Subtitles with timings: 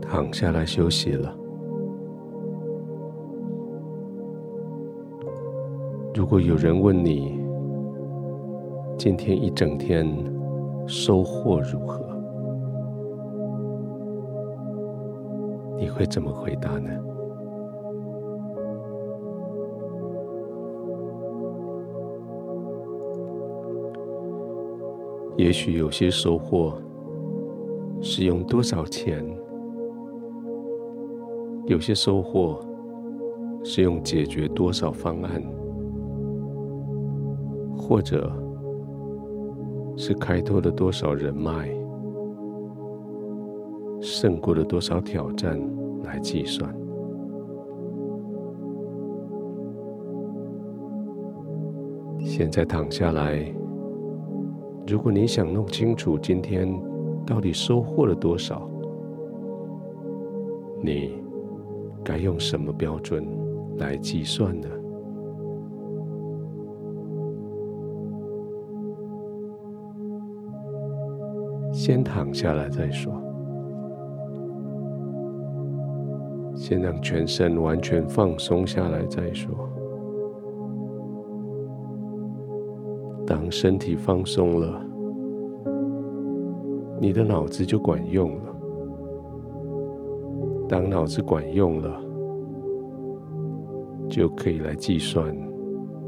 [0.00, 1.36] 躺下来休息了。
[6.14, 7.38] 如果有人问你
[8.96, 10.06] 今天一整天
[10.86, 12.00] 收获如何，
[15.78, 16.90] 你会怎么回答呢？
[25.36, 26.72] 也许有些收获
[28.00, 29.22] 是用多少钱，
[31.66, 32.60] 有些收获
[33.64, 35.42] 是用解决多少方案，
[37.76, 38.32] 或者
[39.96, 41.68] 是开拓了多少人脉，
[44.00, 45.60] 胜过了多少挑战
[46.04, 46.72] 来计算。
[52.18, 53.44] 现在躺下来。
[54.86, 56.72] 如果你想弄清楚今天
[57.26, 58.70] 到底收获了多少，
[60.80, 61.20] 你
[62.06, 63.26] 该用什么标准
[63.78, 64.68] 来计算呢？
[71.72, 73.12] 先躺下来再说，
[76.54, 79.52] 先让全身完全放松下来再说。
[83.26, 84.80] 当身体放松了，
[87.00, 88.55] 你的脑子就管用了。
[90.68, 92.00] 当脑子管用了，
[94.08, 95.36] 就可以来计算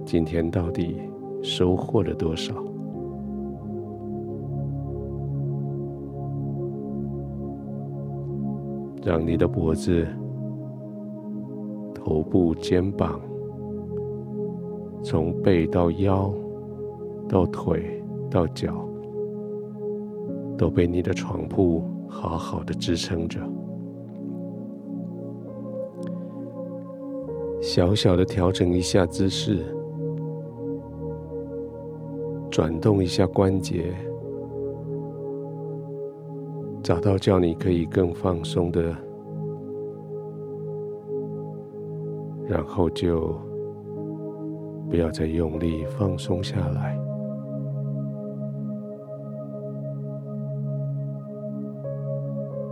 [0.04, 0.96] 今天到底
[1.42, 2.54] 收获了多少。
[9.04, 10.06] 让你的脖子、
[11.94, 13.20] 头部、肩膀，
[15.02, 16.32] 从背到腰。
[17.30, 18.88] 到腿到脚，
[20.56, 23.38] 都被你的床铺好好的支撑着。
[27.68, 29.62] 小小的调整一下姿势，
[32.50, 33.94] 转动一下关节，
[36.82, 38.96] 找到叫你可以更放松的，
[42.48, 43.38] 然后就
[44.88, 46.98] 不要再用力放松下来。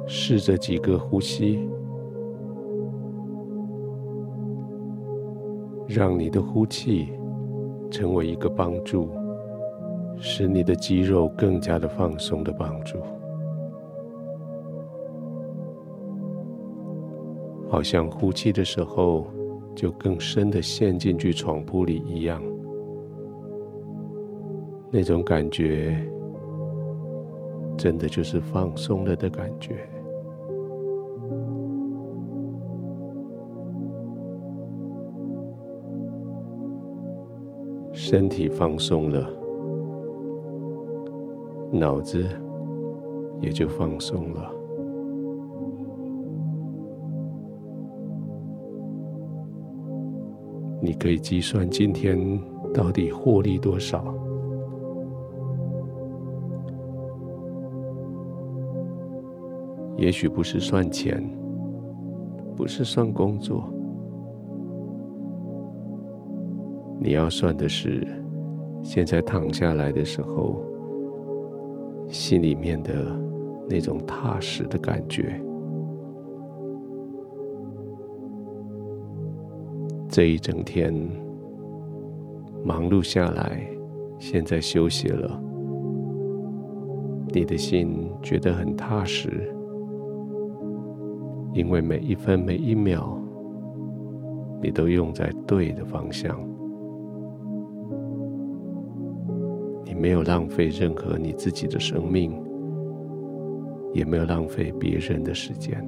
[0.06, 1.68] 试着几个呼吸，
[5.96, 7.10] 让你的呼气
[7.90, 9.08] 成为一个帮助，
[10.18, 12.98] 使你的肌肉更加的放松的帮助，
[17.70, 19.26] 好像呼气的时候
[19.74, 22.42] 就更深的陷进去床铺里一样，
[24.90, 25.96] 那种感觉
[27.74, 29.88] 真的就是放松了的感觉。
[38.08, 39.28] 身体放松了，
[41.72, 42.24] 脑子
[43.40, 44.48] 也就放松了。
[50.80, 52.16] 你可以计算今天
[52.72, 54.14] 到底获利多少，
[59.96, 61.28] 也许不是算钱，
[62.54, 63.68] 不是算工作。
[66.98, 68.06] 你要算的是，
[68.82, 70.64] 现在躺下来的时候，
[72.08, 72.92] 心里面的
[73.68, 75.40] 那种踏实的感觉。
[80.08, 80.94] 这一整天
[82.64, 83.60] 忙碌下来，
[84.18, 85.40] 现在休息了，
[87.34, 89.54] 你的心觉得很踏实，
[91.52, 93.20] 因为每一分每一秒，
[94.62, 96.40] 你都用在对的方向。
[99.98, 102.32] 没有浪费任何你自己的生命，
[103.92, 105.82] 也没有浪费别人的时间。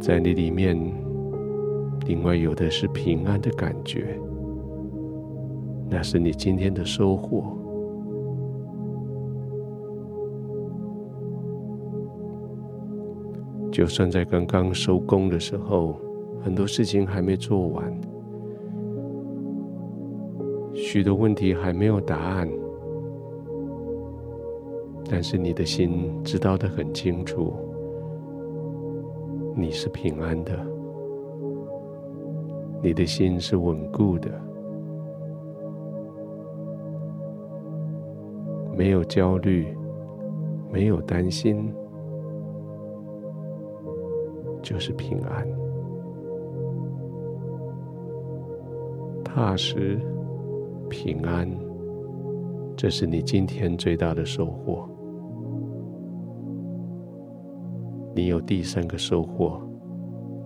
[0.00, 0.74] 在你里面，
[2.06, 4.18] 另外有的是平安的感觉，
[5.90, 7.44] 那是你今天的收获。
[13.70, 16.07] 就算在刚刚收工的时候。
[16.40, 18.00] 很多事情还没做完，
[20.74, 22.48] 许多问题还没有答案，
[25.10, 27.52] 但是你的心知道的很清楚，
[29.54, 30.52] 你是平安的，
[32.82, 34.30] 你的心是稳固的，
[38.76, 39.76] 没有焦虑，
[40.72, 41.74] 没有担心，
[44.62, 45.46] 就是平安、
[49.38, 50.00] 踏实、
[50.90, 51.48] 平安。
[52.76, 54.88] 这是你今天最大的收获。
[58.16, 59.62] 你有第三个收获，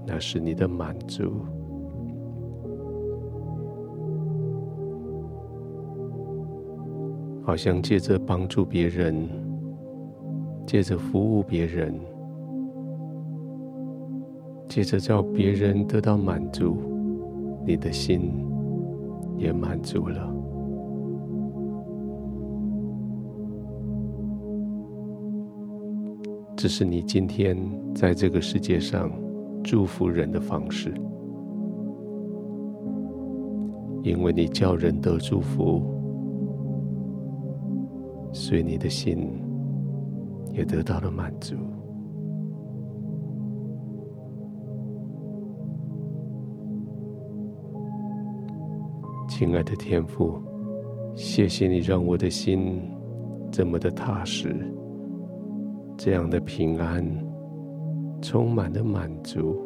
[0.06, 1.32] 那是你的满足。
[7.42, 9.26] 好像借着帮助别人，
[10.66, 11.98] 借着服务别人，
[14.68, 16.76] 借着叫别人得到满足，
[17.64, 18.51] 你的心
[19.36, 20.34] 也满足了。
[26.56, 27.56] 这是你今天
[27.94, 29.10] 在这个世界上
[29.64, 30.94] 祝福人的方式，
[34.02, 35.82] 因为你叫人得祝福。
[38.34, 39.28] 所以你的心
[40.52, 41.54] 也得到了满足，
[49.34, 50.38] 亲爱的天父，
[51.14, 52.82] 谢谢你让我的心
[53.50, 54.54] 这么的踏实，
[55.96, 57.02] 这样的平安，
[58.20, 59.58] 充满了满足。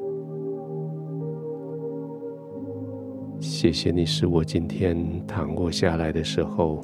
[3.40, 4.96] 谢谢你使我今天
[5.26, 6.80] 躺卧下来的时候。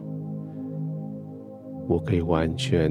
[1.86, 2.90] 我可以完全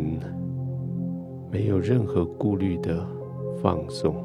[1.52, 3.06] 没有任何顾虑的
[3.62, 4.16] 放松。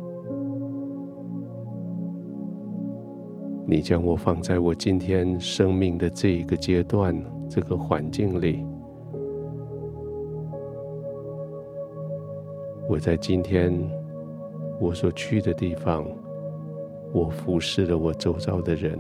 [3.68, 8.64] 你将我放在我今天生命的这一个阶段、这个环境里。
[12.88, 13.76] 我在今天
[14.80, 16.06] 我所去的地方，
[17.12, 18.96] 我服侍了我周遭的人。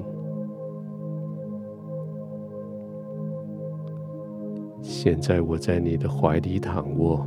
[4.82, 7.24] 现在我在你的怀里躺卧。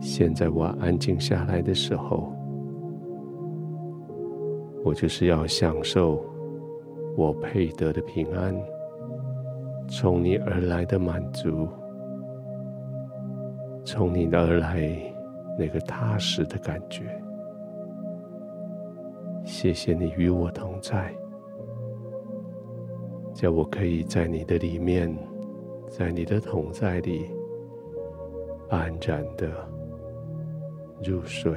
[0.00, 2.32] 现在我安静下来的时候，
[4.84, 6.24] 我就是要享受
[7.16, 8.54] 我配得的平安，
[9.88, 11.68] 从你而来的满足，
[13.84, 14.88] 从你而来
[15.58, 17.04] 那个踏实的感觉。
[19.44, 21.14] 谢谢你与我同在，
[23.34, 25.16] 叫我可以在你的里面。
[25.90, 27.24] 在你的同在里，
[28.68, 29.48] 安然的
[31.02, 31.56] 入睡。